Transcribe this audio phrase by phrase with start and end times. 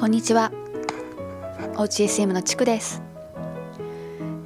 [0.00, 0.50] こんにちは。
[1.76, 3.02] おうち SM のちくです。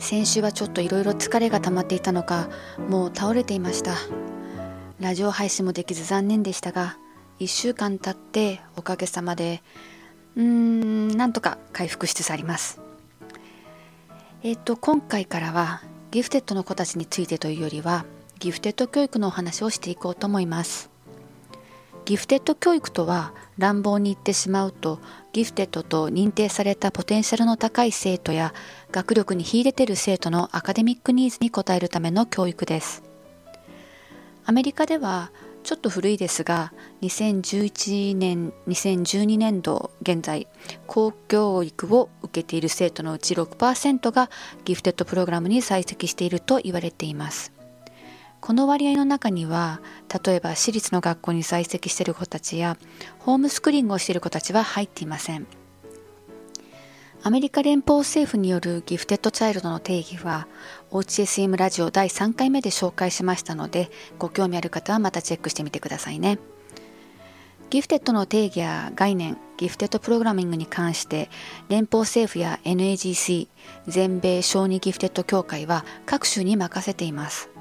[0.00, 2.48] 先週はちょっといろいろ疲れが溜まっていたのか、
[2.88, 3.94] もう倒れていました。
[4.98, 6.98] ラジオ配信もできず残念でしたが、
[7.38, 9.62] 1週間経っておかげさまで、
[10.34, 12.80] うーん、なんとか回復しつつあります。
[14.42, 18.06] えっ、と、今回からはギフテッドの子たちについてというよりは、
[18.40, 20.93] ギフテッド教育のお話をしていこうと思います。
[22.04, 24.98] ギフテッド教育とは乱暴に言ってしまうと
[25.32, 28.52] ギフテッドと認定されたポテンシャルの高い生徒や
[28.92, 33.02] 学力に秀でてる生徒のアカデミックニーズに応えるための教育です。
[34.44, 35.30] アメリカでは
[35.62, 40.46] ちょっと古いですが2011年2012年度現在
[40.86, 44.30] 公教育を受けている生徒のうち6%が
[44.66, 47.54] ギフテッドプログラムに在籍していると言われています。
[48.42, 49.80] この割合の中には
[50.24, 52.76] 例えば私立の学校に在籍している子たちや
[53.18, 55.46] ホームスクリーングをしている子たちは入っていません。
[57.26, 60.46] アメリカ連邦政府によるギフテッドチャイルドの定義は
[60.90, 66.38] OHSM ラジオ第3回目で紹介しましたのでご興味ある方はまたチェックしてみてくださいね。
[67.70, 71.30] ギフテッドの定義や概念ギフテッドプログラミングに関して
[71.68, 73.48] 連邦政府や NAGC
[73.88, 77.53] 全米小児ギフテッド協会は各州に任せています。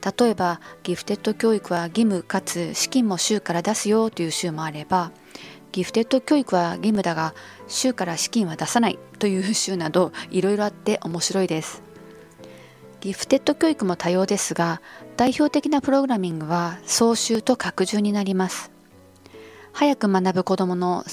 [0.00, 5.12] 例えばギフテッド教育は義務かつ資金も州から出すよという州もあれば
[5.72, 7.34] ギフテッド教育は義務だが
[7.68, 11.82] 州から資金は出さないという州などいろいろあって面白いです。
[13.00, 14.82] ギフテッド教育も多様ですが
[15.16, 18.70] 代表的なプログラミングは早修と拡充になります。
[19.72, 21.04] 早く学ぶ子どもの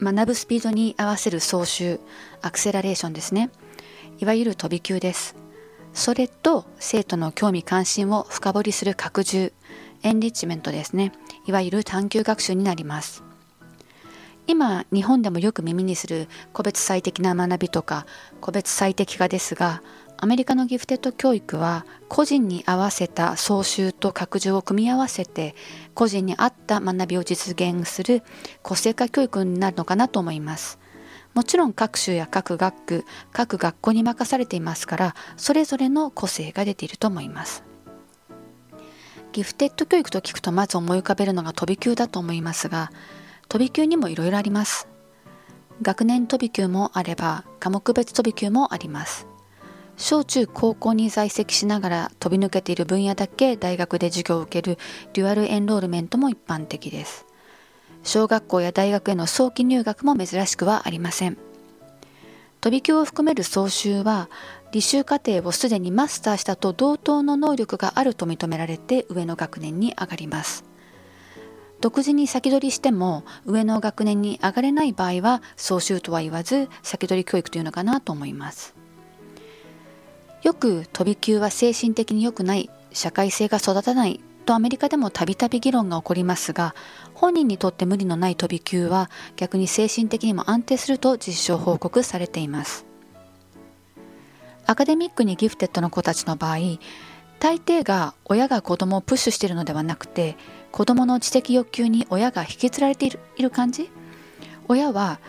[0.00, 1.98] 学ぶスピードに合わせる総集
[2.42, 3.50] アクセラレーションですね。
[4.18, 5.34] いわゆる飛び級です。
[5.92, 9.52] それと生徒の興味関心を深掘りする拡充
[10.02, 11.12] エンリッチメントですね。
[11.46, 13.24] いわゆる探究学習になります。
[14.48, 18.06] 今日本でもよく耳にする個別最適な学びとか
[18.40, 19.82] 個別最適化ですが
[20.16, 25.54] アメリカのギフテッド教育は個人に合わせた総集と拡充を組み合わせて
[25.94, 28.22] 個人に合った学びを実現する
[28.62, 30.78] 個性化教育になるのかなと思います。
[31.34, 37.64] もちろん各州や各学区各学校に任されていますからそれぞれの個性が出ていると思います。
[39.32, 42.90] ギフテッド教育と聞くとまず思い浮かべるのが飛び級だと思いますが
[43.48, 44.88] 飛び級にもいろいろあります。
[45.80, 49.26] 学年飛び級もあれば科目別飛び級もあります。
[49.96, 54.78] 小中高校に在籍しながら飛び抜けている分野だけ大学で授業を受ける
[55.12, 57.27] デュアルエンロールメントも一般的です。
[58.02, 61.36] 小学校や大学への早期入学も珍しくはありません。
[62.60, 64.28] 飛び級を含める総集は
[64.72, 70.64] 履修課程をすでにマスターしたと同等の能力があると認められて上の学年に上がります。
[71.80, 78.74] 独自に先取りしても上の学年に上がれない場合は総集とは言わず先取り教育というのかなと思います。
[80.42, 86.74] よく飛び級は精神的に良くない社会性が育たないとアメリカでもたびたび議論が起こりますが
[87.12, 92.86] 本人にとって無理のない飛び級は逆に精神的にも安定すると実証報告されています。
[94.64, 96.56] アカデミックにギフテッドの子たちの場合
[97.38, 100.38] 大抵が親が子供をプッシュしているのではなくて
[100.72, 103.90] 子供の知的欲求に親が引きつられているいる感じ？
[104.66, 105.20] 親は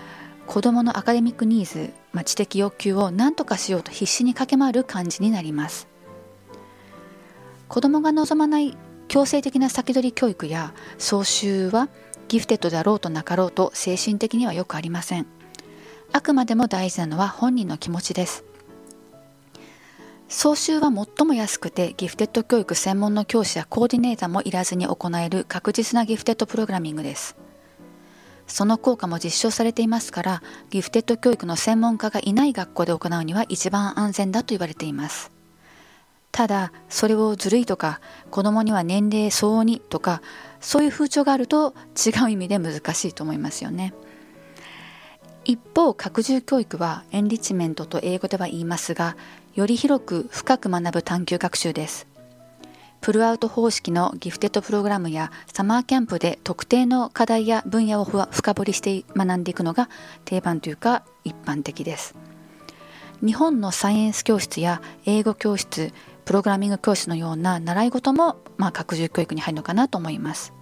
[0.47, 5.89] 子供のアカデミックニーズ、まあ、知的欲求を何とかしようと必死に駆け回る感じになります。
[7.67, 8.77] 子供が望まない
[9.09, 11.89] 強制的な先取り教育や総集は
[12.27, 15.25] ギフテッドであろうとなかろうと精神的にはよくありません。
[16.13, 18.45] あくまでも大事なのは本人の気持ちです。
[20.27, 27.35] 総集は最も安くてギフテッド教育専門の教師やコーディネーターもいらずに行える確実なギフテッドプログラミングです。
[28.45, 35.38] その効果も実証されていますからギフテッド教育の専門家がいない学校で行うには一番安全だと言われています。
[36.39, 37.99] ただそれをずるいとか
[38.31, 40.21] 子供には年齢相応にとか
[40.61, 43.93] そういう風潮があると違う意味で難しいと思いますよね。
[45.43, 49.17] 一方拡充教育はエンリッチメントと英語では言いますが
[49.53, 52.07] より広く深く学ぶ探究学習です。
[53.01, 59.89] プルアウト方式のギフテッドプログラムやサマーキャンプで特定の課題や分野を深掘りして学んでいくのが
[60.23, 62.15] 定番というか一般的です。
[63.21, 65.91] 日本のサイエンス教室や英語教室
[66.29, 70.53] プログラミング教室のような習い事も、まあ、拡充教育に入るのかなと思います。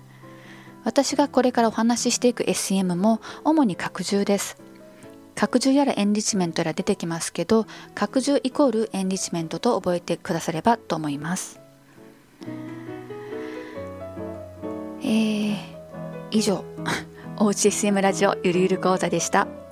[0.85, 4.55] 私がこれからお話ししていく SEM も主に拡充です。
[5.35, 11.59] 拡充やらエンリッチメントやら出てきますけど拡充イコールエンリッチメントと覚えてくださればと思います。
[15.01, 15.57] えー、
[16.31, 16.63] 以上。
[17.39, 19.66] おうち SM ラジオゆるゆる講座でした。